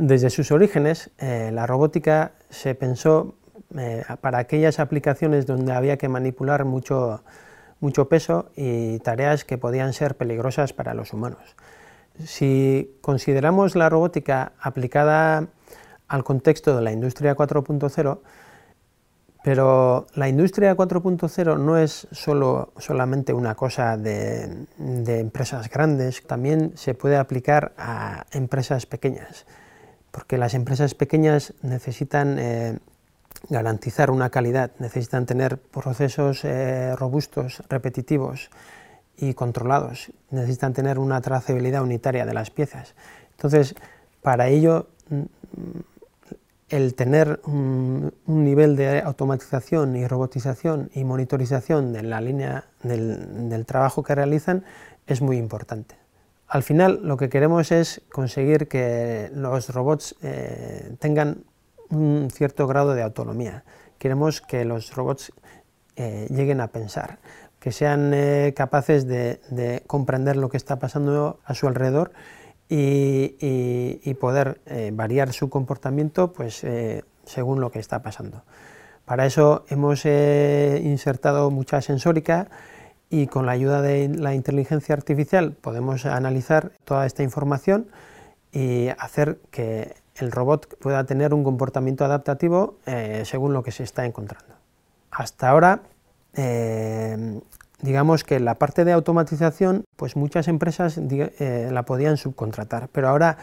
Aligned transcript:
Desde 0.00 0.30
sus 0.30 0.52
orígenes, 0.52 1.10
eh, 1.18 1.50
la 1.52 1.66
robótica 1.66 2.30
se 2.50 2.76
pensó 2.76 3.34
eh, 3.76 4.04
para 4.20 4.38
aquellas 4.38 4.78
aplicaciones 4.78 5.44
donde 5.44 5.72
había 5.72 5.96
que 5.98 6.08
manipular 6.08 6.64
mucho, 6.64 7.24
mucho 7.80 8.08
peso 8.08 8.52
y 8.54 9.00
tareas 9.00 9.44
que 9.44 9.58
podían 9.58 9.92
ser 9.92 10.16
peligrosas 10.16 10.72
para 10.72 10.94
los 10.94 11.12
humanos. 11.12 11.56
Si 12.24 12.96
consideramos 13.00 13.74
la 13.74 13.88
robótica 13.88 14.52
aplicada 14.60 15.48
al 16.06 16.22
contexto 16.22 16.76
de 16.76 16.82
la 16.82 16.92
industria 16.92 17.34
4.0, 17.34 18.20
pero 19.42 20.06
la 20.14 20.28
industria 20.28 20.76
4.0 20.76 21.58
no 21.58 21.76
es 21.76 22.06
solo, 22.12 22.72
solamente 22.78 23.32
una 23.32 23.56
cosa 23.56 23.96
de, 23.96 24.64
empresas 24.78 25.68
grandes, 25.68 26.24
también 26.24 26.76
se 26.76 26.94
puede 26.94 27.16
aplicar 27.16 27.72
a 27.76 28.26
empresas 28.30 28.86
pequeñas, 28.86 29.44
porque 30.10 30.38
las 30.38 30.54
empresas 30.54 30.94
pequeñas 30.94 31.54
necesitan 31.62 32.38
eh, 32.38 32.78
garantizar 33.48 34.10
una 34.10 34.30
calidad, 34.30 34.72
necesitan 34.78 35.26
tener 35.26 35.58
procesos 35.58 36.44
eh, 36.44 36.94
robustos, 36.96 37.62
repetitivos 37.68 38.50
y 39.16 39.34
controlados, 39.34 40.12
necesitan 40.30 40.72
tener 40.72 40.98
una 40.98 41.20
trazabilidad 41.20 41.82
unitaria 41.82 42.24
de 42.24 42.34
las 42.34 42.50
piezas. 42.50 42.94
Entonces, 43.32 43.74
para 44.22 44.48
ello 44.48 44.88
el 46.68 46.94
tener 46.94 47.40
un, 47.46 48.12
nivel 48.26 48.76
de 48.76 49.00
automatización 49.00 49.96
y 49.96 50.06
robotización 50.06 50.90
y 50.94 51.04
monitorización 51.04 51.92
de 51.92 52.02
la 52.02 52.20
línea 52.20 52.64
del, 52.82 53.64
trabajo 53.66 54.02
que 54.02 54.14
realizan 54.14 54.64
es 55.06 55.22
muy 55.22 55.38
importante. 55.38 55.96
Al 56.48 56.62
final 56.62 57.00
lo 57.02 57.18
que 57.18 57.28
queremos 57.28 57.70
es 57.72 58.00
conseguir 58.10 58.68
que 58.68 59.30
los 59.34 59.68
robots 59.68 60.16
eh, 60.22 60.94
tengan 60.98 61.44
un 61.90 62.30
cierto 62.32 62.66
grado 62.66 62.94
de 62.94 63.02
autonomía. 63.02 63.64
Queremos 63.98 64.40
que 64.40 64.64
los 64.64 64.94
robots 64.94 65.30
eh, 65.96 66.26
lleguen 66.30 66.62
a 66.62 66.68
pensar, 66.68 67.18
que 67.60 67.70
sean 67.70 68.12
eh, 68.14 68.54
capaces 68.56 69.06
de 69.06 69.82
comprender 69.86 70.36
lo 70.36 70.48
que 70.48 70.56
está 70.56 70.78
pasando 70.78 71.38
a 71.44 71.54
su 71.54 71.68
alrededor 71.68 72.12
y, 72.70 74.14
poder 74.20 74.60
variar 74.92 75.32
su 75.32 75.48
comportamiento 75.48 76.32
pues, 76.32 76.66
según 77.24 77.60
lo 77.60 77.70
que 77.70 77.78
está 77.78 78.02
pasando. 78.02 78.42
Para 79.04 79.26
eso 79.26 79.64
hemos 79.68 80.04
insertado 80.04 81.50
mucha 81.50 81.80
sensórica 81.80 82.48
y 83.10 83.26
con 83.26 83.46
la 83.46 83.52
ayuda 83.52 83.82
de 83.82 84.08
la 84.08 84.34
inteligencia 84.34 84.94
artificial 84.94 85.52
podemos 85.52 86.06
analizar 86.06 86.72
toda 86.84 87.06
esta 87.06 87.22
información 87.22 87.88
y 88.52 88.88
hacer 88.98 89.38
que 89.50 89.94
el 90.16 90.32
robot 90.32 90.78
pueda 90.78 91.04
tener 91.04 91.32
un 91.32 91.44
comportamiento 91.44 92.04
adaptativo 92.04 92.78
según 93.22 93.52
lo 93.52 93.62
que 93.62 93.70
se 93.70 93.84
está 93.84 94.04
encontrando. 94.04 94.54
Hasta 95.10 95.48
ahora 95.48 95.82
digamos 97.80 98.24
que 98.24 98.40
la 98.40 98.56
parte 98.56 98.84
de 98.84 98.92
automatización, 98.92 99.84
pues 99.96 100.16
muchas 100.16 100.48
empresas 100.48 100.98
eh, 100.98 101.68
la 101.70 101.84
podían 101.84 102.16
subcontratar, 102.16 102.88
pero 102.90 103.08
ahora 103.08 103.38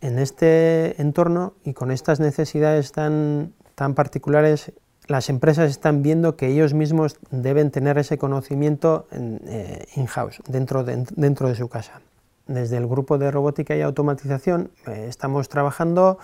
en 0.00 0.18
este 0.18 1.00
entorno 1.00 1.54
y 1.64 1.74
con 1.74 1.90
estas 1.90 2.20
necesidades 2.20 2.92
tan, 2.92 3.52
tan 3.74 3.94
particulares, 3.94 4.72
las 5.08 5.28
empresas 5.28 5.70
están 5.70 6.02
viendo 6.02 6.36
que 6.36 6.48
ellos 6.48 6.74
mismos 6.74 7.16
deben 7.30 7.70
tener 7.70 7.98
ese 7.98 8.18
conocimiento 8.18 9.06
eh, 9.12 9.86
in-house, 9.96 10.42
dentro 10.48 10.84
de, 10.84 11.54
su 11.54 11.68
casa. 11.68 12.00
Desde 12.46 12.76
el 12.76 12.86
grupo 12.86 13.18
de 13.18 13.30
robótica 13.30 13.76
y 13.76 13.82
automatización 13.82 14.70
eh, 14.86 15.06
estamos 15.08 15.48
trabajando 15.48 16.18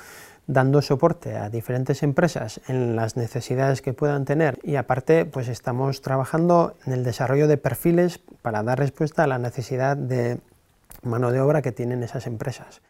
dando 0.49 0.83
soporte 0.83 1.37
a 1.37 1.51
diferentes 1.51 2.03
empresas 2.03 2.61
en 2.67 2.97
las 2.97 3.17
necesidades 3.17 3.81
que 3.81 3.93
puedan 3.93 4.25
tener 4.25 4.59
y 4.65 4.75
aparte 4.75 5.25
pues 5.25 5.49
estamos 5.49 6.03
trabajando 6.03 6.75
en 6.85 6.93
el 6.93 7.05
desarrollo 7.05 7.47
de 7.47 7.59
perfiles 7.59 8.19
para 8.43 8.65
dar 8.65 8.79
respuesta 8.79 9.23
a 9.23 9.29
la 9.29 9.39
necesidad 9.39 9.97
de 9.97 10.41
mano 11.03 11.31
de 11.31 11.41
obra 11.41 11.63
que 11.63 11.71
tienen 11.71 12.03
esas 12.03 12.27
empresas. 12.27 12.83